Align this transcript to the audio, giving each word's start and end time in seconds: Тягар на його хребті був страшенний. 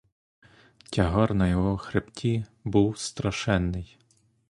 Тягар 0.91 1.33
на 1.33 1.47
його 1.49 1.77
хребті 1.77 2.45
був 2.63 2.97
страшенний. 2.97 3.97